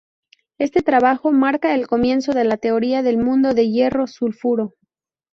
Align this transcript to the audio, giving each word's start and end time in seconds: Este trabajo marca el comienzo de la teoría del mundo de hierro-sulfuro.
Este 0.57 0.81
trabajo 0.81 1.31
marca 1.31 1.75
el 1.75 1.85
comienzo 1.85 2.31
de 2.33 2.43
la 2.43 2.57
teoría 2.57 3.03
del 3.03 3.19
mundo 3.19 3.53
de 3.53 3.69
hierro-sulfuro. 3.69 4.73